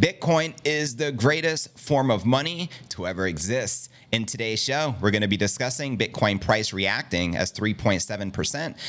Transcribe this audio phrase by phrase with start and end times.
[0.00, 3.90] Bitcoin is the greatest form of money to ever exist.
[4.12, 8.32] In today's show, we're going to be discussing Bitcoin price reacting as 3.7%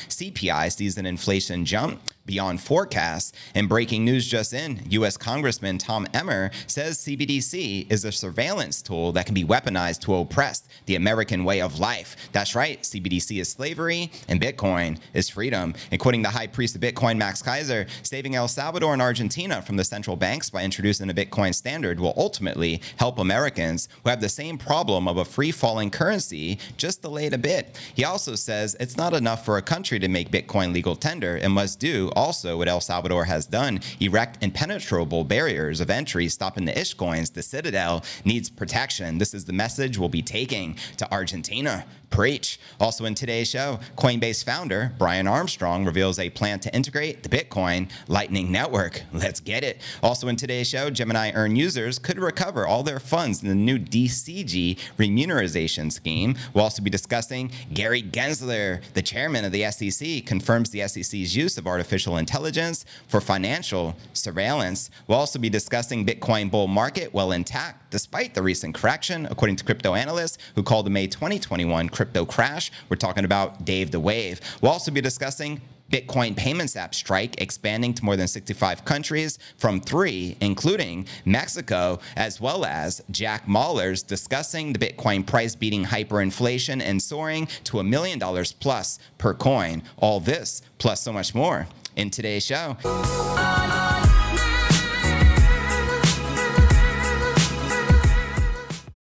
[0.07, 3.33] CPI sees an inflation jump beyond forecasts.
[3.55, 5.18] And breaking news just in U.S.
[5.18, 10.68] Congressman Tom Emmer says CBDC is a surveillance tool that can be weaponized to oppress
[10.86, 12.15] the American way of life.
[12.31, 15.73] That's right, CBDC is slavery and Bitcoin is freedom.
[15.92, 19.77] And quoting the high priest of Bitcoin, Max Keiser, saving El Salvador and Argentina from
[19.77, 24.30] the central banks by introducing a Bitcoin standard will ultimately help Americans who have the
[24.30, 27.80] same problem of a free falling currency, just delayed a bit.
[27.95, 31.53] He also says it's not enough for a country to make Bitcoin legal tender and
[31.53, 36.74] must do also what El Salvador has done erect impenetrable barriers of entry, stopping the
[36.74, 37.34] Ishcoins.
[37.34, 39.18] The Citadel needs protection.
[39.18, 41.86] This is the message we'll be taking to Argentina.
[42.12, 42.60] Preach.
[42.80, 47.90] Also in today's show, Coinbase founder Brian Armstrong reveals a plan to integrate the Bitcoin
[48.08, 49.04] Lightning Network.
[49.14, 49.82] Let's get it.
[50.04, 53.80] Also in today's show, Gemini Earn users could recover all their funds in the new
[53.80, 56.36] DCG remuneration scheme.
[56.53, 61.58] We'll also be discussing Gary Gensler, the chairman of the SEC, confirms the SEC's use
[61.58, 64.90] of artificial intelligence for financial surveillance.
[65.08, 69.64] We'll also be discussing Bitcoin bull market well intact despite the recent correction, according to
[69.64, 72.71] crypto analysts who called the May 2021 crypto crash.
[72.89, 74.41] We're talking about Dave the Wave.
[74.59, 79.80] We'll also be discussing Bitcoin payments app Strike expanding to more than 65 countries from
[79.80, 86.99] three, including Mexico, as well as Jack Mallers discussing the Bitcoin price beating hyperinflation and
[86.99, 89.83] soaring to a million dollars plus per coin.
[89.97, 92.77] All this, plus so much more, in today's show.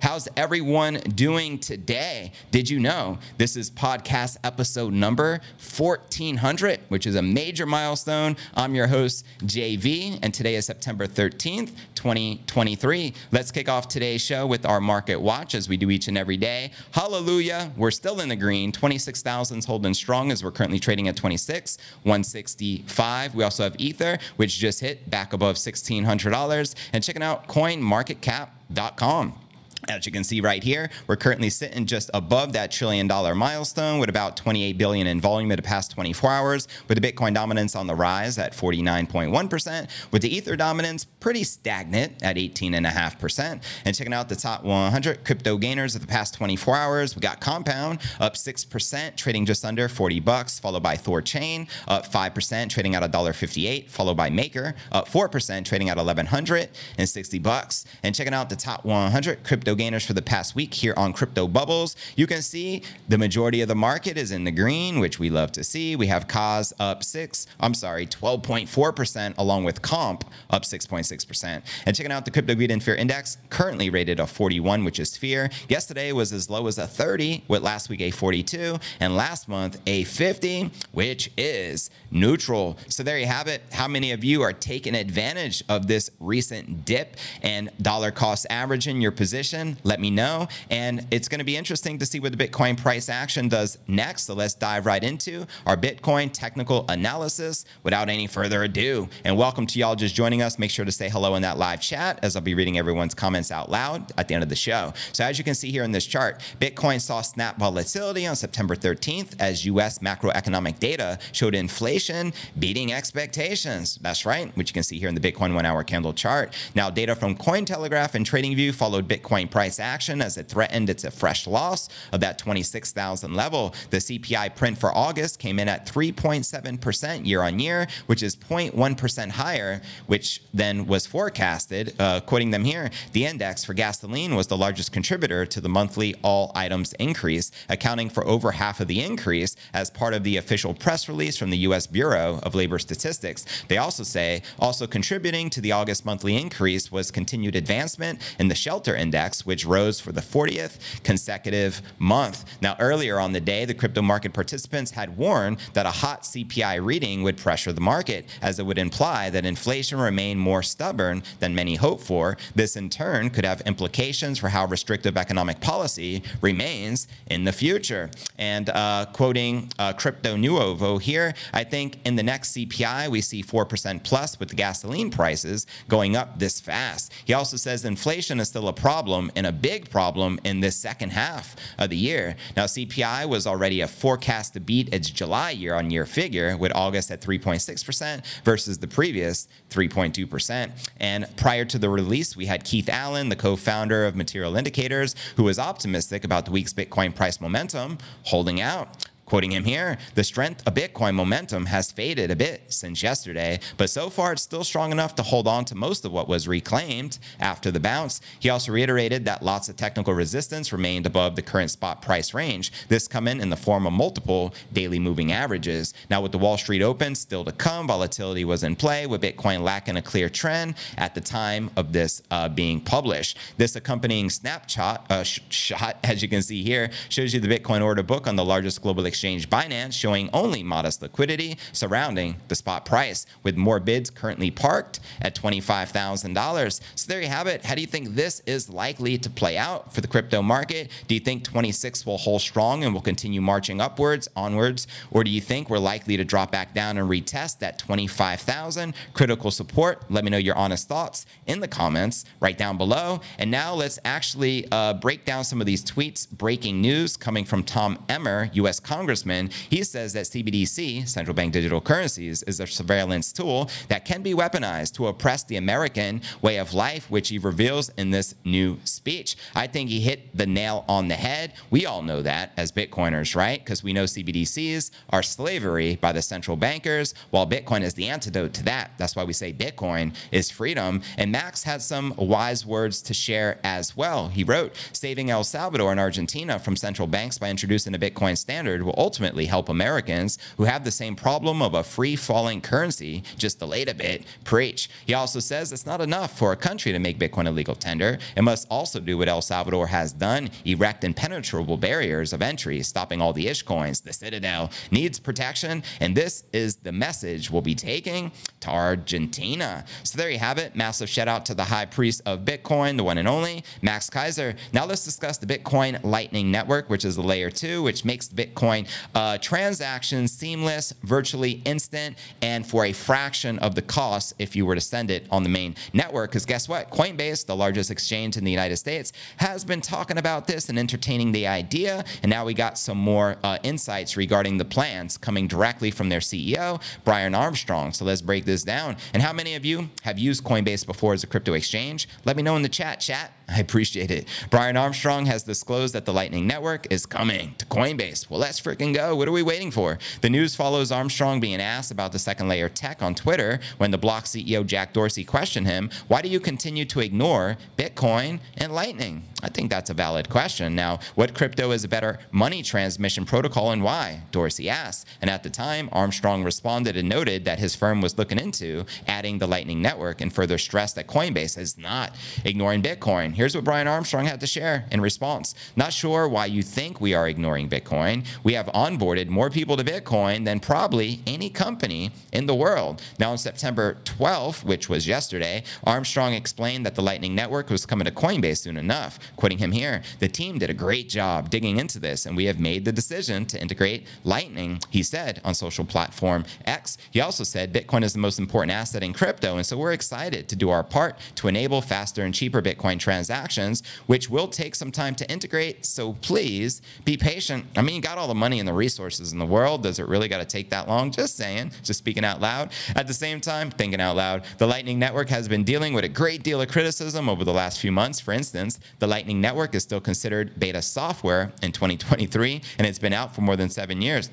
[0.00, 2.32] How's everyone doing today?
[2.50, 8.38] Did you know this is podcast episode number 1400, which is a major milestone?
[8.54, 13.12] I'm your host, JV, and today is September 13th, 2023.
[13.30, 16.38] Let's kick off today's show with our market watch as we do each and every
[16.38, 16.70] day.
[16.92, 17.72] Hallelujah.
[17.76, 18.72] We're still in the green.
[18.72, 23.34] 26,000's holding strong as we're currently trading at 26, 165.
[23.34, 26.74] We also have Ether, which just hit back above $1,600.
[26.94, 28.55] And checking out Coin Market Cap
[28.96, 29.45] com.
[29.88, 34.00] As you can see right here, we're currently sitting just above that trillion dollar milestone
[34.00, 37.76] with about 28 billion in volume in the past 24 hours, with the Bitcoin dominance
[37.76, 43.62] on the rise at 49.1%, with the Ether dominance pretty stagnant at 18.5%.
[43.84, 47.40] And checking out the top 100 crypto gainers of the past 24 hours, we got
[47.40, 53.02] Compound up 6%, trading just under 40 bucks, followed by Thorchain up 5%, trading at
[53.02, 57.84] $1.58, followed by Maker up 4%, trading at 1160 bucks.
[58.02, 61.48] And checking out the top 100 crypto gainers for the past week here on Crypto
[61.48, 61.96] Bubbles.
[62.14, 65.52] You can see the majority of the market is in the green, which we love
[65.52, 65.96] to see.
[65.96, 71.62] We have COS up six, I'm sorry, 12.4%, along with Comp up 6.6%.
[71.86, 75.16] And checking out the Crypto Greed and Fear Index, currently rated a 41, which is
[75.16, 75.50] fear.
[75.68, 79.80] Yesterday was as low as a 30, with last week a 42, and last month
[79.86, 82.78] a 50, which is neutral.
[82.88, 83.62] So there you have it.
[83.72, 88.86] How many of you are taking advantage of this recent dip and dollar cost average
[88.86, 89.55] in your position?
[89.84, 90.48] Let me know.
[90.70, 94.24] And it's going to be interesting to see what the Bitcoin price action does next.
[94.24, 99.08] So let's dive right into our Bitcoin technical analysis without any further ado.
[99.24, 100.58] And welcome to y'all just joining us.
[100.58, 103.50] Make sure to say hello in that live chat as I'll be reading everyone's comments
[103.50, 104.92] out loud at the end of the show.
[105.12, 108.76] So as you can see here in this chart, Bitcoin saw snap volatility on September
[108.76, 113.98] 13th as US macroeconomic data showed inflation beating expectations.
[114.00, 116.54] That's right, which you can see here in the Bitcoin one hour candle chart.
[116.74, 121.10] Now, data from Cointelegraph and TradingView followed Bitcoin price action as it threatened its a
[121.10, 123.74] fresh loss of that 26,000 level.
[123.90, 129.30] The CPI print for August came in at 3.7% year on year, which is 0.1%
[129.30, 131.94] higher, which then was forecasted.
[131.98, 136.14] Uh, quoting them here, the index for gasoline was the largest contributor to the monthly
[136.22, 140.74] all items increase, accounting for over half of the increase as part of the official
[140.74, 141.86] press release from the U.S.
[141.86, 143.44] Bureau of Labor Statistics.
[143.68, 148.54] They also say also contributing to the August monthly increase was continued advancement in the
[148.54, 152.44] shelter index which rose for the 40th consecutive month.
[152.62, 156.84] Now, earlier on the day, the crypto market participants had warned that a hot CPI
[156.84, 161.54] reading would pressure the market, as it would imply that inflation remained more stubborn than
[161.54, 162.36] many hoped for.
[162.54, 168.10] This, in turn, could have implications for how restrictive economic policy remains in the future.
[168.38, 173.42] And uh, quoting uh, Crypto Nuovo here, I think in the next CPI, we see
[173.42, 177.12] 4% plus with the gasoline prices going up this fast.
[177.24, 181.10] He also says inflation is still a problem and a big problem in this second
[181.10, 182.36] half of the year.
[182.56, 186.72] Now, CPI was already a forecast to beat its July year on year figure, with
[186.74, 190.70] August at 3.6% versus the previous 3.2%.
[191.00, 195.14] And prior to the release, we had Keith Alan, the co founder of Material Indicators,
[195.36, 199.06] who was optimistic about the week's Bitcoin price momentum holding out.
[199.26, 203.90] Quoting him here, the strength of Bitcoin momentum has faded a bit since yesterday, but
[203.90, 207.18] so far it's still strong enough to hold on to most of what was reclaimed
[207.40, 208.20] after the bounce.
[208.38, 212.70] He also reiterated that lots of technical resistance remained above the current spot price range.
[212.88, 215.92] This coming in the form of multiple daily moving averages.
[216.08, 219.62] Now, with the Wall Street Open still to come, volatility was in play, with Bitcoin
[219.62, 223.38] lacking a clear trend at the time of this uh, being published.
[223.56, 227.82] This accompanying snapshot uh, sh- shot, as you can see here, shows you the Bitcoin
[227.82, 232.54] order book on the largest global exchange exchange Binance showing only modest liquidity surrounding the
[232.54, 236.80] spot price, with more bids currently parked at $25,000.
[236.94, 237.64] So there you have it.
[237.64, 240.90] How do you think this is likely to play out for the crypto market?
[241.08, 244.86] Do you think 26 will hold strong and will continue marching upwards, onwards?
[245.10, 249.50] Or do you think we're likely to drop back down and retest that 25,000 critical
[249.50, 250.02] support?
[250.10, 253.20] Let me know your honest thoughts in the comments right down below.
[253.38, 257.62] And now let's actually uh, break down some of these tweets, breaking news coming from
[257.62, 258.78] Tom Emmer, U.S.
[258.78, 264.04] Congress congressman, he says that CBDC, central bank digital currencies, is a surveillance tool that
[264.04, 268.34] can be weaponized to oppress the American way of life, which he reveals in this
[268.44, 269.36] new speech.
[269.54, 271.52] I think he hit the nail on the head.
[271.70, 273.60] We all know that as Bitcoiners, right?
[273.60, 278.54] Because we know CBDCs are slavery by the central bankers, while Bitcoin is the antidote
[278.54, 278.90] to that.
[278.98, 281.00] That's why we say Bitcoin is freedom.
[281.16, 284.26] And Max had some wise words to share as well.
[284.26, 288.82] He wrote, saving El Salvador and Argentina from central banks by introducing a Bitcoin standard
[288.82, 293.58] will ultimately help Americans who have the same problem of a free falling currency, just
[293.58, 294.88] delayed a bit, preach.
[295.06, 298.18] He also says it's not enough for a country to make Bitcoin a legal tender.
[298.36, 303.20] It must also do what El Salvador has done erect impenetrable barriers of entry, stopping
[303.20, 304.00] all the ish coins.
[304.00, 309.84] The Citadel needs protection, and this is the message we'll be taking to Argentina.
[310.04, 310.74] So there you have it.
[310.74, 314.56] Massive shout out to the high priest of Bitcoin, the one and only, Max Keiser.
[314.72, 318.85] Now let's discuss the Bitcoin Lightning Network, which is the layer two, which makes Bitcoin
[319.14, 324.74] uh, transactions seamless, virtually instant, and for a fraction of the cost if you were
[324.74, 326.30] to send it on the main network.
[326.30, 326.90] Because guess what?
[326.90, 331.32] Coinbase, the largest exchange in the United States, has been talking about this and entertaining
[331.32, 332.04] the idea.
[332.22, 336.20] And now we got some more uh, insights regarding the plans coming directly from their
[336.20, 337.92] CEO, Brian Armstrong.
[337.92, 338.96] So let's break this down.
[339.12, 342.08] And how many of you have used Coinbase before as a crypto exchange?
[342.24, 343.32] Let me know in the chat, chat.
[343.48, 344.26] I appreciate it.
[344.50, 348.28] Brian Armstrong has disclosed that the Lightning Network is coming to Coinbase.
[348.28, 349.16] Well, let's freaking go.
[349.16, 349.98] What are we waiting for?
[350.20, 353.98] The news follows Armstrong being asked about the second layer tech on Twitter when the
[353.98, 359.24] Block CEO Jack Dorsey questioned him, Why do you continue to ignore Bitcoin and Lightning?
[359.42, 360.74] I think that's a valid question.
[360.74, 364.22] Now, what crypto is a better money transmission protocol and why?
[364.32, 365.06] Dorsey asked.
[365.20, 369.38] And at the time, Armstrong responded and noted that his firm was looking into adding
[369.38, 373.34] the Lightning Network and further stressed that Coinbase is not ignoring Bitcoin.
[373.34, 375.54] Here's what Brian Armstrong had to share in response.
[375.76, 378.26] Not sure why you think we are ignoring Bitcoin.
[378.42, 383.02] We have onboarded more people to Bitcoin than probably any company in the world.
[383.18, 388.04] Now, on September 12th, which was yesterday, Armstrong explained that the Lightning Network was coming
[388.04, 389.18] to Coinbase soon enough.
[389.36, 392.60] Quoting him here, the team did a great job digging into this, and we have
[392.60, 396.98] made the decision to integrate Lightning, he said on social platform X.
[397.10, 400.48] He also said Bitcoin is the most important asset in crypto, and so we're excited
[400.48, 404.92] to do our part to enable faster and cheaper Bitcoin transactions, which will take some
[404.92, 405.84] time to integrate.
[405.84, 407.66] So please be patient.
[407.76, 409.82] I mean, you got all the money and the resources in the world.
[409.82, 411.10] Does it really got to take that long?
[411.10, 412.72] Just saying, just speaking out loud.
[412.94, 416.08] At the same time, thinking out loud, the Lightning Network has been dealing with a
[416.08, 418.20] great deal of criticism over the last few months.
[418.20, 423.12] For instance, the Lightning Network is still considered beta software in 2023, and it's been
[423.12, 424.30] out for more than seven years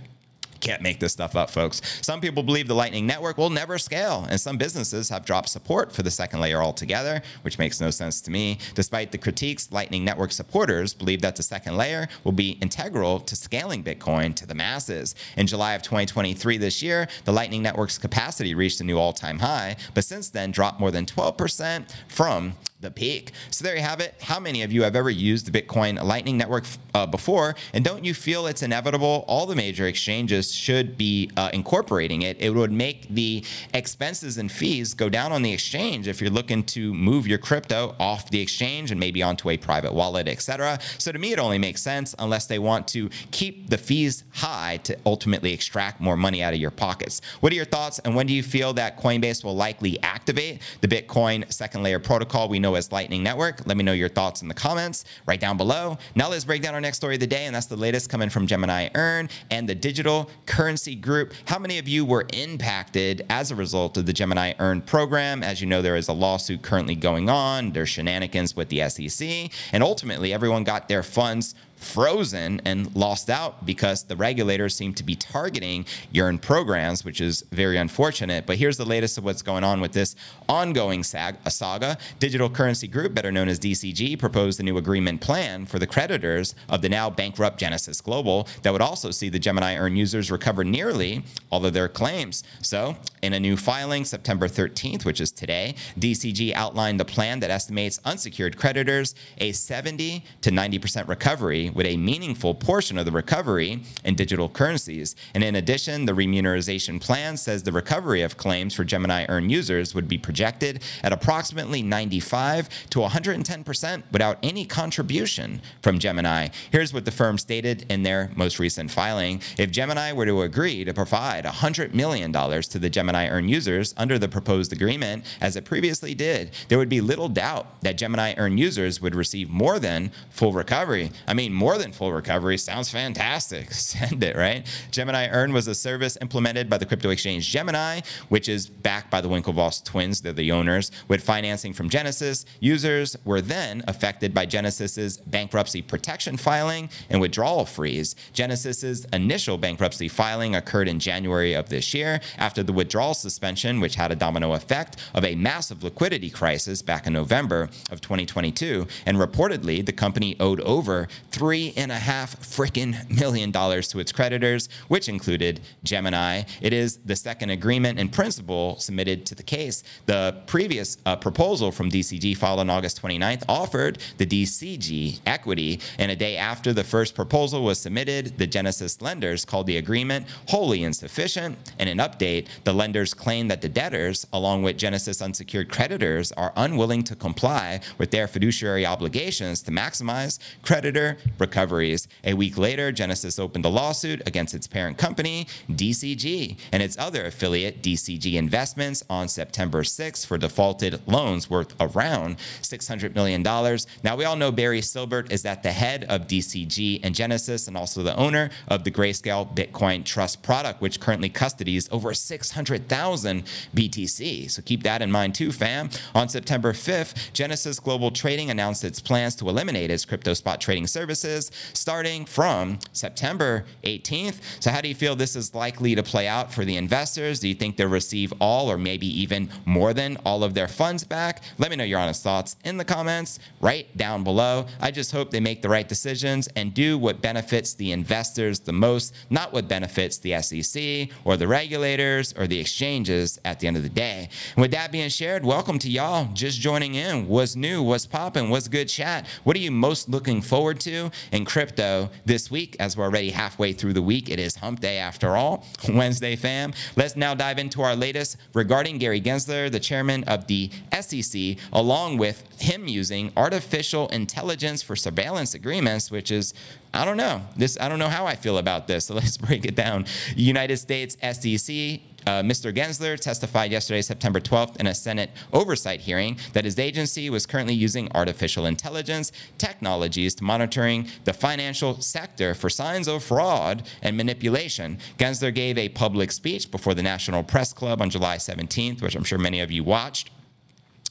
[0.64, 1.82] can't make this stuff up, folks.
[2.02, 5.92] Some people believe the Lightning Network will never scale, and some businesses have dropped support
[5.92, 8.58] for the second layer altogether, which makes no sense to me.
[8.74, 13.36] Despite the critiques, Lightning Network supporters believe that the second layer will be integral to
[13.36, 15.16] scaling Bitcoin to the masses.
[15.36, 19.40] In July of 2023, this year, the Lightning Network's capacity reached a new all time
[19.40, 23.32] high, but since then dropped more than 12% from the peak.
[23.50, 24.14] So there you have it.
[24.22, 27.56] How many of you have ever used the Bitcoin Lightning Network uh, before?
[27.74, 29.26] And don't you feel it's inevitable?
[29.28, 32.38] All the major exchanges should be uh, incorporating it.
[32.40, 36.64] It would make the expenses and fees go down on the exchange if you're looking
[36.64, 40.80] to move your crypto off the exchange and maybe onto a private wallet, etc.
[41.00, 44.78] So to me, it only makes sense unless they want to keep the fees high
[44.84, 47.22] to ultimately extract more money out of your pockets.
[47.40, 48.00] What are your thoughts?
[48.00, 52.50] And when do you feel that Coinbase will likely activate the Bitcoin second layer protocol
[52.50, 53.66] we know as Lightning Network?
[53.66, 55.98] Let me know your thoughts in the comments right down below.
[56.16, 58.30] Now let's break down our next story of the day, and that's the latest coming
[58.30, 61.34] from Gemini Earn and the digital currency group.
[61.46, 65.44] How many of you were impacted as a result of the Gemini Earn program?
[65.44, 67.72] As you know, there is a lawsuit currently going on.
[67.72, 73.66] There's shenanigans with the SEC, and ultimately everyone got their funds frozen and lost out
[73.66, 78.46] because the regulators seem to be targeting Yearn programs, which is very unfortunate.
[78.46, 80.16] But here's the latest of what's going on with this
[80.50, 81.98] ongoing saga.
[82.20, 86.56] Digital Currency Group, better known as DCG, proposed a new agreement plan for the creditors
[86.70, 90.64] of the now bankrupt Genesis Global that would also see the Gemini Earn users recover
[90.64, 92.44] nearly all of their claims.
[92.62, 97.50] So, in a new filing, September 13th, which is today, DCG outlined the plan that
[97.50, 103.84] estimates unsecured creditors a 70 to 90% recovery with a meaningful portion of the recovery
[104.04, 105.16] in digital currencies.
[105.34, 109.96] And in addition, the remuneration plan says the recovery of claims for Gemini Earn users
[109.96, 116.50] would be projected at approximately 95 to 110% without any contribution from Gemini.
[116.72, 119.42] Here's what the firm stated in their most recent filing.
[119.58, 124.18] If Gemini were to agree to provide $100 million to the Gemini Earn users under
[124.20, 128.58] the proposed agreement, as it previously did, there would be little doubt that Gemini Earn
[128.58, 131.12] users would receive more than full recovery.
[131.28, 133.72] I mean, more than full recovery sounds fantastic.
[133.74, 134.66] Send it, right?
[134.92, 139.22] Gemini Earn was a service implemented by the crypto exchange Gemini, which is backed by
[139.22, 140.22] the Winklevoss twins.
[140.22, 140.92] They're the owners.
[141.08, 147.66] With financing from Genesis, users were then affected by Genesis's bankruptcy protection filing and withdrawal
[147.66, 148.16] freeze.
[148.34, 153.96] Genesis's initial bankruptcy filing occurred in January of this year after the withdrawal suspension, which
[153.96, 158.88] had a domino effect of a massive liquidity crisis back in November of 2022.
[159.06, 161.08] And reportedly, the company owed over
[161.44, 166.44] three and a half freaking million dollars to its creditors, which included Gemini.
[166.62, 169.84] It is the second agreement in principle submitted to the case.
[170.06, 176.10] The previous uh, proposal from DCG filed on August 29th offered the DCG equity, and
[176.10, 180.82] a day after the first proposal was submitted, the Genesis lenders called the agreement wholly
[180.82, 181.58] insufficient.
[181.78, 186.54] In an update, the lenders claim that the debtors, along with Genesis unsecured creditors, are
[186.56, 192.08] unwilling to comply with their fiduciary obligations to maximize creditor recoveries.
[192.24, 197.26] A week later, Genesis opened a lawsuit against its parent company, DCG, and its other
[197.26, 203.42] affiliate, DCG Investments, on September 6 for defaulted loans worth around $600 million.
[203.44, 207.76] Now, we all know Barry Silbert is at the head of DCG and Genesis and
[207.78, 213.44] also the owner of the Grayscale Bitcoin Trust product, which currently custodies over 600,000
[213.76, 214.52] BTC.
[214.52, 215.90] So keep that in mind too, fam.
[216.14, 220.88] On September 5th, Genesis Global Trading announced its plans to eliminate its crypto spot trading
[221.24, 224.40] services starting from September 18th.
[224.60, 227.40] So, how do you feel this is likely to play out for the investors?
[227.40, 231.04] Do you think they'll receive all or maybe even more than all of their funds
[231.04, 231.42] back?
[231.58, 234.66] Let me know your honest thoughts in the comments right down below.
[234.82, 238.74] I just hope they make the right decisions and do what benefits the investors the
[238.74, 243.78] most, not what benefits the SEC or the regulators or the exchanges at the end
[243.78, 244.30] of the day.
[244.56, 247.28] And with that being shared, welcome to y'all just joining in.
[247.28, 247.82] What's new?
[247.82, 248.50] What's popping?
[248.50, 249.26] What's good chat?
[249.44, 251.12] What are you most looking forward to?
[251.32, 254.30] In crypto this week, as we're already halfway through the week.
[254.30, 256.74] It is hump day after all, Wednesday fam.
[256.96, 262.18] Let's now dive into our latest regarding Gary Gensler, the chairman of the SEC, along
[262.18, 266.54] with him using artificial intelligence for surveillance agreements, which is
[266.94, 267.42] I don't know.
[267.56, 269.06] This I don't know how I feel about this.
[269.06, 270.06] So let's break it down.
[270.36, 272.74] United States SEC uh, Mr.
[272.74, 277.74] Gensler testified yesterday, September 12th, in a Senate oversight hearing that his agency was currently
[277.74, 284.98] using artificial intelligence technologies to monitoring the financial sector for signs of fraud and manipulation.
[285.18, 289.24] Gensler gave a public speech before the National Press Club on July 17th, which I'm
[289.24, 290.30] sure many of you watched.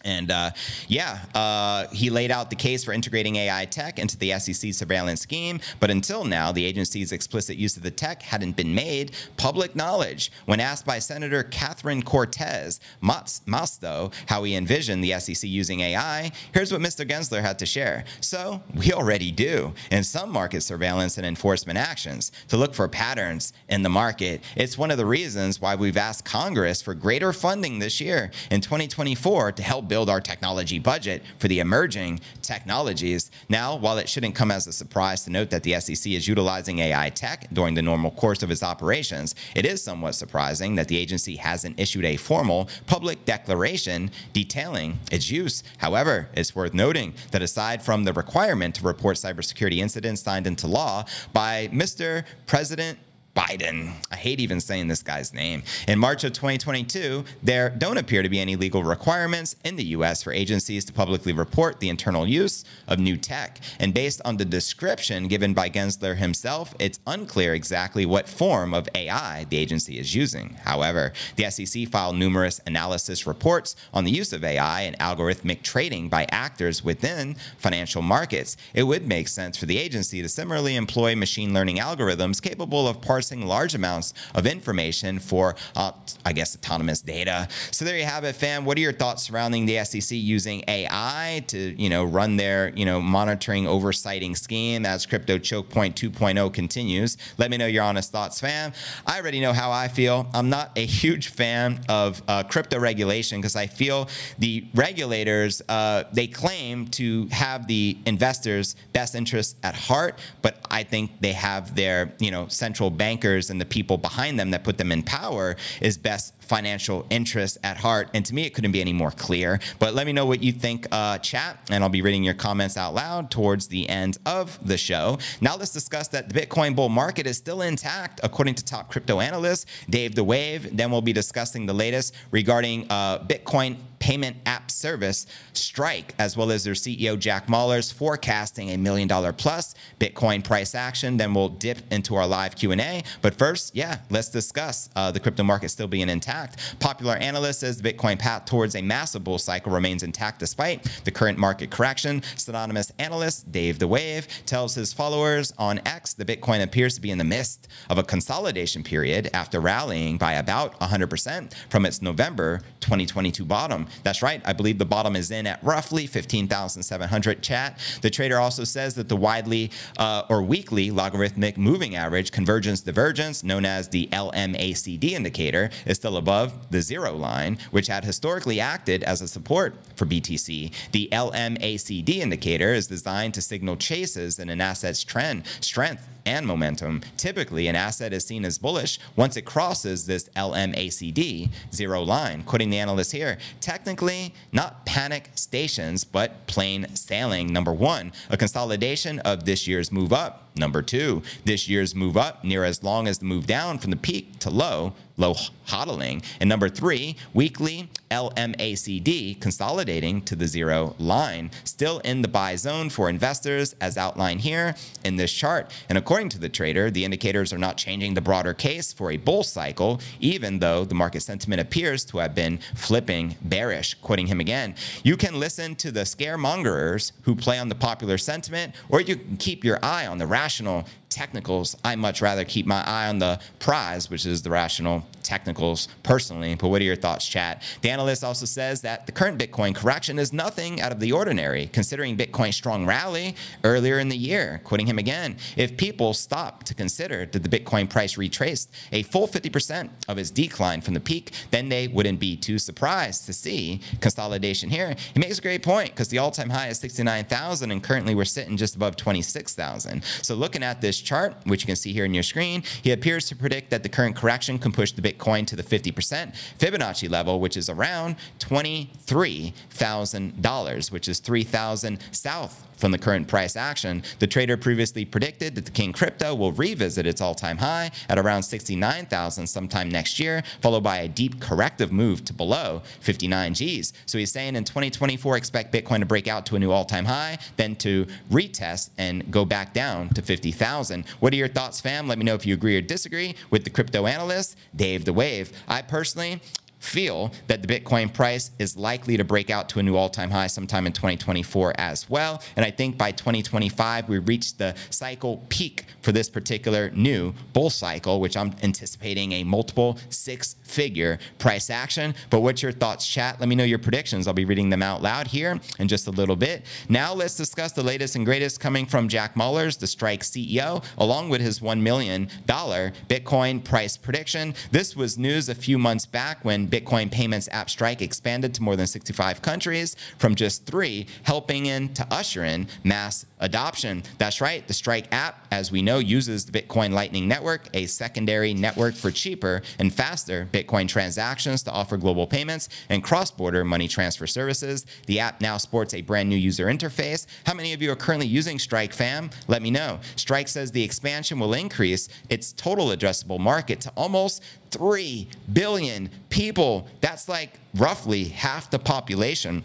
[0.04, 0.50] And uh,
[0.88, 5.20] yeah, uh, he laid out the case for integrating AI tech into the SEC surveillance
[5.20, 9.76] scheme, but until now, the agency's explicit use of the tech hadn't been made public
[9.76, 10.32] knowledge.
[10.46, 16.72] When asked by Senator Catherine Cortez Masto how he envisioned the SEC using AI, here's
[16.72, 17.08] what Mr.
[17.08, 18.04] Gensler had to share.
[18.20, 23.52] So, we already do in some market surveillance and enforcement actions to look for patterns
[23.68, 24.42] in the market.
[24.56, 28.60] It's one of the reasons why we've asked Congress for greater funding this year in
[28.60, 33.30] 2024 to help build our technology budget for the emerging technologies.
[33.50, 36.78] Now, while it shouldn't come as a surprise to note that the SEC is utilizing
[36.78, 40.96] AI tech during the normal course of its operations, it is somewhat surprising that the
[40.96, 45.62] agency hasn't issued a formal public declaration detailing its use.
[45.76, 50.66] However, it's worth noting that aside from the requirement to report cybersecurity incidents signed into
[50.66, 52.24] law by Mr.
[52.46, 52.98] President
[53.34, 53.94] Biden.
[54.10, 55.62] I hate even saying this guy's name.
[55.88, 60.22] In March of 2022, there don't appear to be any legal requirements in the US
[60.22, 63.58] for agencies to publicly report the internal use of new tech.
[63.78, 68.88] And based on the description given by Gensler himself, it's unclear exactly what form of
[68.94, 70.58] AI the agency is using.
[70.64, 76.10] However, the SEC filed numerous analysis reports on the use of AI and algorithmic trading
[76.10, 78.58] by actors within financial markets.
[78.74, 83.00] It would make sense for the agency to similarly employ machine learning algorithms capable of
[83.00, 85.92] parsing parsing large amounts of information for, uh,
[86.26, 87.46] I guess, autonomous data.
[87.70, 88.64] So there you have it, fam.
[88.64, 92.84] What are your thoughts surrounding the SEC using AI to, you know, run their, you
[92.84, 97.16] know, monitoring oversighting scheme as crypto choke point 2.0 continues?
[97.38, 98.72] Let me know your honest thoughts, fam.
[99.06, 100.26] I already know how I feel.
[100.34, 104.08] I'm not a huge fan of uh, crypto regulation because I feel
[104.40, 110.82] the regulators uh, they claim to have the investors' best interests at heart, but I
[110.82, 114.64] think they have their, you know, central bank bankers and the people behind them that
[114.64, 118.08] put them in power is best financial interest at heart.
[118.14, 119.60] And to me, it couldn't be any more clear.
[119.78, 122.76] But let me know what you think, uh, chat, and I'll be reading your comments
[122.76, 125.18] out loud towards the end of the show.
[125.40, 129.20] Now, let's discuss that the Bitcoin bull market is still intact, according to top crypto
[129.20, 130.76] analyst Dave the Wave.
[130.76, 136.50] Then we'll be discussing the latest regarding uh, Bitcoin payment app service Strike, as well
[136.50, 141.16] as their CEO Jack Mallers forecasting a million dollar plus Bitcoin price action.
[141.16, 143.04] Then we'll dip into our live Q&A.
[143.20, 146.41] But first, yeah, let's discuss uh, the crypto market still being intact.
[146.80, 151.10] Popular analyst says the Bitcoin path towards a massive bull cycle remains intact despite the
[151.10, 152.22] current market correction.
[152.36, 157.10] Synonymous analyst Dave the Wave tells his followers on X the Bitcoin appears to be
[157.10, 162.60] in the midst of a consolidation period after rallying by about 100% from its November
[162.80, 163.86] 2022 bottom.
[164.02, 164.42] That's right.
[164.44, 167.78] I believe the bottom is in at roughly 15,700 chat.
[168.02, 173.42] The trader also says that the widely uh, or weekly logarithmic moving average convergence divergence,
[173.42, 179.02] known as the LMACD indicator, is still above the zero line, which had historically acted
[179.02, 180.72] as a support for BTC.
[180.92, 187.00] The LMACD indicator is designed to signal chases in an asset's trend strength and momentum.
[187.16, 192.44] Typically, an asset is seen as bullish once it crosses this LMACD zero line.
[192.44, 197.52] Quoting the analyst here, technically, not panic stations, but plain sailing.
[197.52, 200.50] Number one, a consolidation of this year's move up.
[200.54, 203.96] Number two, this year's move up near as long as the move down from the
[203.96, 205.34] peak to low low
[205.66, 206.22] hodling.
[206.40, 212.90] And number three, weekly LMACD consolidating to the zero line, still in the buy zone
[212.90, 215.72] for investors as outlined here in this chart.
[215.88, 219.16] And according to the trader, the indicators are not changing the broader case for a
[219.16, 223.94] bull cycle, even though the market sentiment appears to have been flipping bearish.
[223.94, 228.74] Quoting him again, you can listen to the scaremongers who play on the popular sentiment,
[228.88, 231.76] or you can keep your eye on the rational technicals.
[231.84, 236.54] I much rather keep my eye on the prize, which is the rational technicals personally.
[236.54, 237.62] But what are your thoughts, chat?
[237.82, 241.66] The analyst also says that the current Bitcoin correction is nothing out of the ordinary,
[241.66, 244.60] considering Bitcoin's strong rally earlier in the year.
[244.64, 249.28] Quoting him again, if people stop to consider that the Bitcoin price retraced a full
[249.28, 253.80] 50% of its decline from the peak, then they wouldn't be too surprised to see
[254.00, 254.94] consolidation here.
[255.14, 258.56] He makes a great point because the all-time high is 69,000 and currently we're sitting
[258.56, 260.02] just above 26,000.
[260.22, 263.26] So looking at this chart, which you can see here in your screen, he appears
[263.26, 267.40] to predict that the current correction can push the Bitcoin to the 50% Fibonacci level,
[267.40, 274.02] which is around $23,000, which is 3,000 south from the current price action.
[274.18, 278.42] The trader previously predicted that the King Crypto will revisit its all-time high at around
[278.42, 283.92] 69,000 sometime next year, followed by a deep corrective move to below 59 Gs.
[284.06, 287.38] So he's saying in 2024, expect Bitcoin to break out to a new all-time high,
[287.56, 291.04] then to retest and go back down to 50,000.
[291.20, 292.08] What are your thoughts, fam?
[292.08, 295.52] Let me know if you agree or disagree with the crypto analyst, Dave the Wave.
[295.68, 296.40] I personally,
[296.82, 300.30] feel that the Bitcoin price is likely to break out to a new all time
[300.30, 302.42] high sometime in 2024 as well.
[302.56, 307.70] And I think by 2025, we reach the cycle peak for this particular new bull
[307.70, 312.14] cycle, which I'm anticipating a multiple six figure price action.
[312.30, 313.38] But what's your thoughts, chat?
[313.38, 314.26] Let me know your predictions.
[314.26, 316.66] I'll be reading them out loud here in just a little bit.
[316.88, 321.28] Now, let's discuss the latest and greatest coming from Jack Mallers, the Strike CEO, along
[321.28, 324.54] with his $1 million Bitcoin price prediction.
[324.72, 328.76] This was news a few months back when Bitcoin payments app Strike expanded to more
[328.76, 334.02] than 65 countries from just three, helping in to usher in mass adoption.
[334.16, 338.54] That's right, the Strike app, as we know, uses the Bitcoin Lightning Network, a secondary
[338.54, 343.88] network for cheaper and faster Bitcoin transactions to offer global payments and cross border money
[343.88, 344.86] transfer services.
[345.06, 347.26] The app now sports a brand new user interface.
[347.44, 349.30] How many of you are currently using Strike, fam?
[349.48, 349.98] Let me know.
[350.16, 356.88] Strike says the expansion will increase its total addressable market to almost 3 billion people.
[357.00, 359.64] That's like roughly half the population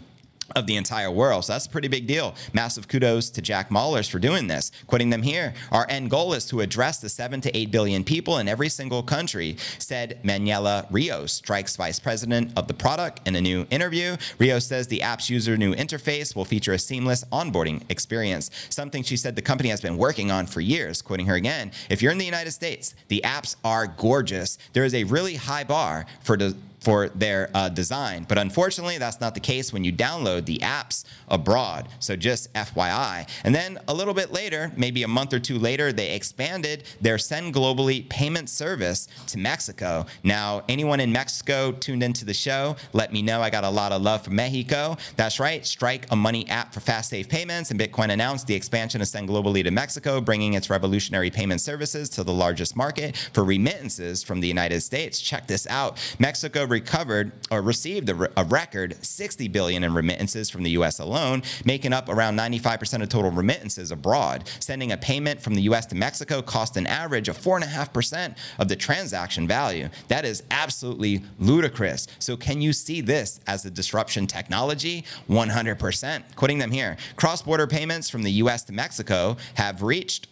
[0.56, 1.44] of the entire world.
[1.44, 2.34] So that's a pretty big deal.
[2.52, 4.72] Massive kudos to Jack Mallers for doing this.
[4.86, 8.38] Quoting them here, our end goal is to address the 7 to 8 billion people
[8.38, 13.40] in every single country, said Manuela Rios, Strike's vice president of the product, in a
[13.40, 14.16] new interview.
[14.38, 19.16] Rios says the app's user new interface will feature a seamless onboarding experience, something she
[19.16, 21.02] said the company has been working on for years.
[21.02, 24.58] Quoting her again, if you're in the United States, the apps are gorgeous.
[24.72, 28.26] There is a really high bar for the for their uh, design.
[28.28, 31.88] But unfortunately, that's not the case when you download the apps abroad.
[31.98, 33.28] So just FYI.
[33.44, 37.18] And then a little bit later, maybe a month or two later, they expanded their
[37.18, 40.06] Send Globally payment service to Mexico.
[40.22, 43.40] Now, anyone in Mexico tuned into the show, let me know.
[43.40, 44.96] I got a lot of love from Mexico.
[45.16, 49.00] That's right, Strike, a money app for fast, safe payments, and Bitcoin announced the expansion
[49.00, 53.44] of Send Globally to Mexico, bringing its revolutionary payment services to the largest market for
[53.44, 55.20] remittances from the United States.
[55.20, 55.98] Check this out.
[56.18, 60.98] Mexico recovered or received a, a record 60 billion in remittances from the U.S.
[60.98, 64.48] alone, making up around 95% of total remittances abroad.
[64.60, 65.86] Sending a payment from the U.S.
[65.86, 69.88] to Mexico cost an average of 4.5% of the transaction value.
[70.08, 72.06] That is absolutely ludicrous.
[72.18, 75.04] So, can you see this as a disruption technology?
[75.28, 76.36] 100%.
[76.36, 78.62] Quoting them here cross border payments from the U.S.
[78.64, 80.28] to Mexico have reached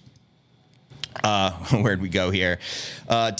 [1.24, 2.58] uh, where'd we go here?
[3.08, 3.32] Uh,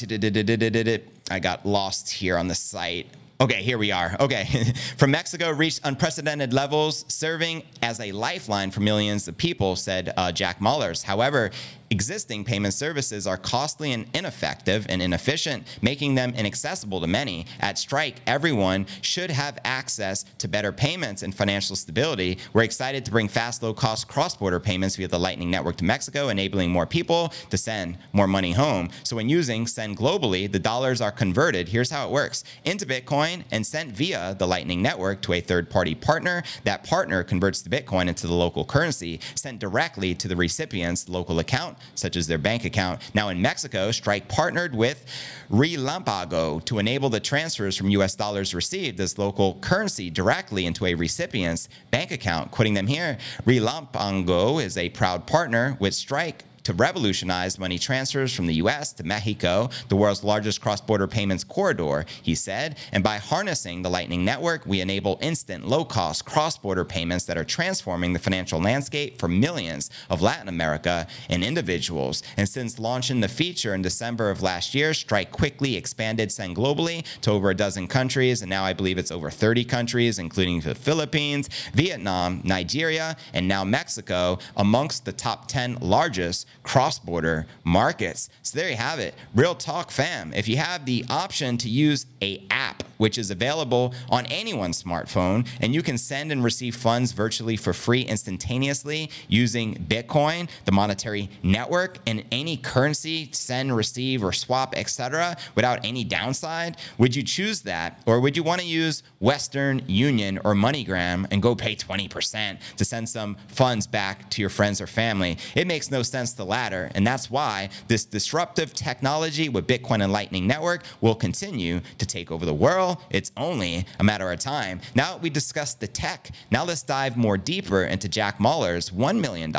[1.31, 3.07] I got lost here on the site.
[3.39, 4.17] Okay, here we are.
[4.19, 4.73] Okay.
[4.97, 10.33] From Mexico reached unprecedented levels, serving as a lifeline for millions of people, said uh,
[10.33, 11.03] Jack Mallers.
[11.03, 11.51] However,
[11.91, 17.47] Existing payment services are costly and ineffective and inefficient, making them inaccessible to many.
[17.61, 22.39] At Strike, everyone should have access to better payments and financial stability.
[22.53, 25.85] We're excited to bring fast, low cost cross border payments via the Lightning Network to
[25.85, 28.91] Mexico, enabling more people to send more money home.
[29.05, 31.69] So, when using Send Globally, the dollars are converted.
[31.69, 35.71] Here's how it works into Bitcoin and sent via the Lightning Network to a third
[35.71, 36.43] party partner.
[36.65, 41.39] That partner converts the Bitcoin into the local currency, sent directly to the recipient's local
[41.39, 43.01] account such as their bank account.
[43.15, 45.05] Now, in Mexico, Strike partnered with
[45.51, 50.95] Relampago to enable the transfers from US dollars received as local currency directly into a
[50.95, 52.51] recipient's bank account.
[52.51, 58.49] Quoting them here, Relampago is a proud partner with Strike to revolutionize money transfers from
[58.49, 62.77] the US to Mexico, the world's largest cross border payments corridor, he said.
[62.91, 67.39] And by harnessing the Lightning Network, we enable instant, low cost cross border payments that
[67.39, 72.25] are transforming the financial landscape for millions of Latin America and individuals.
[72.37, 77.07] And since launching the feature in December of last year, Strike quickly expanded Send globally
[77.21, 78.43] to over a dozen countries.
[78.43, 83.63] And now I believe it's over 30 countries, including the Philippines, Vietnam, Nigeria, and now
[83.63, 88.29] Mexico, amongst the top 10 largest cross border markets.
[88.43, 89.15] So there you have it.
[89.35, 90.33] Real talk fam.
[90.35, 95.47] If you have the option to use a app which is available on anyone's smartphone
[95.61, 101.31] and you can send and receive funds virtually for free instantaneously using Bitcoin, the monetary
[101.43, 107.63] network and any currency, send, receive or swap, etc., without any downside, would you choose
[107.63, 112.59] that or would you want to use Western Union or MoneyGram and go pay 20%
[112.77, 115.39] to send some funds back to your friends or family?
[115.55, 120.47] It makes no sense to And that's why this disruptive technology with Bitcoin and Lightning
[120.47, 122.97] Network will continue to take over the world.
[123.11, 124.81] It's only a matter of time.
[124.95, 126.31] Now we discussed the tech.
[126.51, 129.53] Now let's dive more deeper into Jack Mallers' $1 million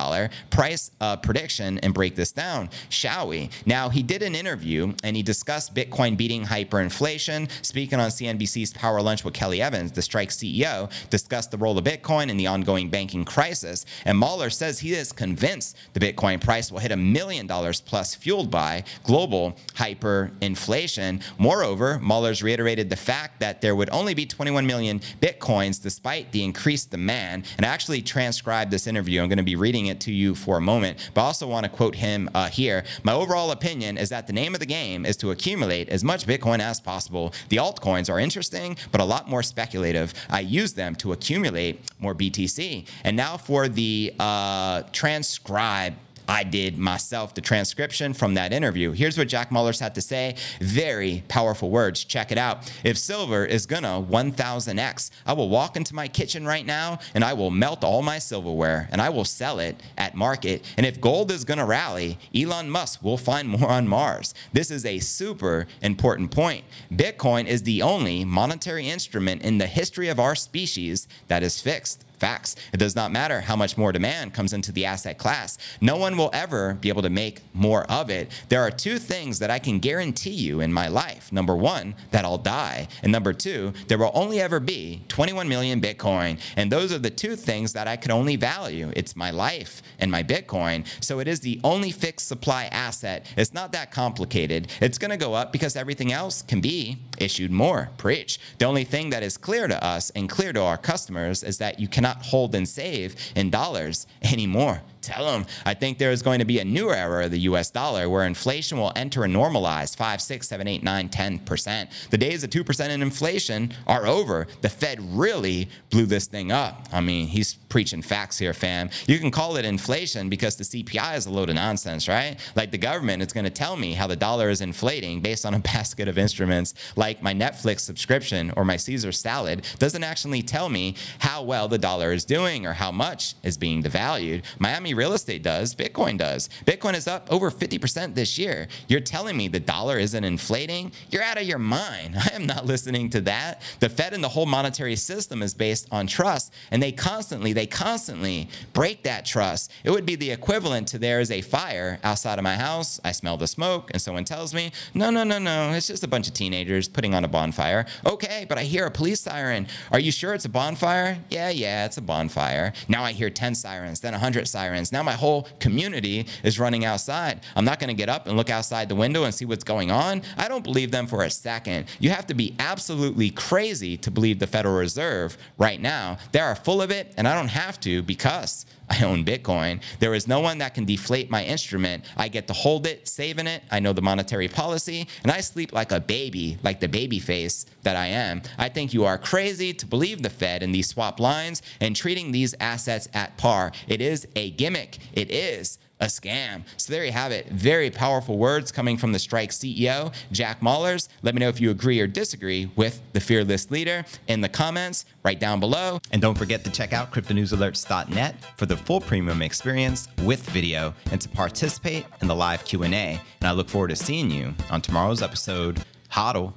[0.49, 3.51] price uh, prediction and break this down, shall we?
[3.65, 7.49] Now, he did an interview and he discussed Bitcoin beating hyperinflation.
[7.63, 11.83] Speaking on CNBC's Power Lunch with Kelly Evans, the Strike CEO discussed the role of
[11.83, 13.85] Bitcoin in the ongoing banking crisis.
[14.05, 18.15] And Mahler says he is convinced the Bitcoin price will hit a million dollars plus,
[18.15, 21.21] fueled by global hyperinflation.
[21.37, 26.43] Moreover, Mallers reiterated the fact that there would only be 21 million bitcoins despite the
[26.43, 27.45] increased demand.
[27.57, 29.21] And I actually transcribed this interview.
[29.21, 31.65] I'm going to be reading it to you for a moment, but I also want
[31.65, 32.83] to quote him uh, here.
[33.03, 36.25] My overall opinion is that the name of the game is to accumulate as much
[36.25, 37.33] Bitcoin as possible.
[37.49, 40.13] The altcoins are interesting, but a lot more speculative.
[40.29, 42.87] I use them to accumulate more BTC.
[43.03, 45.95] And now for the uh, transcribe
[46.27, 48.91] I did myself the transcription from that interview.
[48.91, 50.35] Here's what Jack Mallers had to say.
[50.59, 52.03] Very powerful words.
[52.03, 52.71] Check it out.
[52.83, 57.33] If silver is gonna 1000x, I will walk into my kitchen right now and I
[57.33, 60.65] will melt all my silverware and I will sell it at market.
[60.75, 64.33] And if gold is gonna rally, Elon Musk will find more on Mars.
[64.51, 66.65] This is a super important point.
[66.91, 72.03] Bitcoin is the only monetary instrument in the history of our species that is fixed.
[72.17, 72.55] Facts.
[72.73, 75.57] It does not matter how much more demand comes into the asset class.
[75.81, 78.31] No one will ever be able to make more of it.
[78.49, 81.31] There are two things that I can guarantee you in my life.
[81.31, 82.87] Number one, that I'll die.
[83.03, 86.39] And number two, there will only ever be 21 million Bitcoin.
[86.55, 88.91] And those are the two things that I could only value.
[88.95, 90.85] It's my life and my Bitcoin.
[91.03, 93.27] So it is the only fixed supply asset.
[93.37, 94.69] It's not that complicated.
[94.81, 97.89] It's going to go up because everything else can be issued more.
[97.97, 98.39] Preach.
[98.57, 101.79] The only thing that is clear to us and clear to our customers is that
[101.79, 104.81] you cannot cannot hold and save in dollars anymore.
[105.07, 105.45] Tell them.
[105.65, 108.25] I think there is going to be a new era of the US dollar where
[108.25, 112.09] inflation will enter a normalized 5, 6, 7, 8, 9, 10%.
[112.09, 114.47] The days of 2% in inflation are over.
[114.59, 116.89] The Fed really blew this thing up.
[116.91, 118.89] I mean, he's preaching facts here, fam.
[119.07, 122.37] You can call it inflation because the CPI is a load of nonsense, right?
[122.57, 125.53] Like the government is going to tell me how the dollar is inflating based on
[125.53, 130.67] a basket of instruments like my Netflix subscription or my Caesar salad doesn't actually tell
[130.67, 134.43] me how well the dollar is doing or how much is being devalued.
[134.59, 136.49] Miami real estate does, Bitcoin does.
[136.65, 138.67] Bitcoin is up over 50% this year.
[138.87, 140.91] You're telling me the dollar isn't inflating?
[141.09, 142.15] You're out of your mind.
[142.17, 143.61] I am not listening to that.
[143.79, 147.67] The Fed and the whole monetary system is based on trust, and they constantly, they
[147.67, 149.71] constantly break that trust.
[149.83, 152.99] It would be the equivalent to there is a fire outside of my house.
[153.03, 156.07] I smell the smoke, and someone tells me, no, no, no, no, it's just a
[156.07, 157.85] bunch of teenagers putting on a bonfire.
[158.05, 159.67] Okay, but I hear a police siren.
[159.91, 161.19] Are you sure it's a bonfire?
[161.29, 162.73] Yeah, yeah, it's a bonfire.
[162.87, 167.41] Now I hear 10 sirens, then 100 sirens now my whole community is running outside.
[167.55, 169.91] I'm not going to get up and look outside the window and see what's going
[169.91, 170.21] on.
[170.37, 171.85] I don't believe them for a second.
[171.99, 176.17] You have to be absolutely crazy to believe the Federal Reserve right now.
[176.31, 179.81] They are full of it, and I don't have to because I own Bitcoin.
[179.99, 182.05] There is no one that can deflate my instrument.
[182.15, 183.63] I get to hold it, save in it.
[183.69, 187.65] I know the monetary policy, and I sleep like a baby, like the baby face
[187.83, 188.41] that I am.
[188.57, 192.31] I think you are crazy to believe the Fed and these swap lines and treating
[192.31, 193.71] these assets at par.
[193.87, 194.99] It is a gimmick.
[195.13, 196.63] It is a scam.
[196.77, 197.47] So there you have it.
[197.49, 201.07] Very powerful words coming from the Strike CEO, Jack Mallers.
[201.21, 205.05] Let me know if you agree or disagree with the fearless leader in the comments
[205.23, 205.99] right down below.
[206.11, 211.19] And don't forget to check out cryptonewsalerts.net for the full premium experience with video and
[211.21, 212.87] to participate in the live Q&A.
[212.87, 215.83] And I look forward to seeing you on tomorrow's episode.
[216.11, 216.53] Hodl.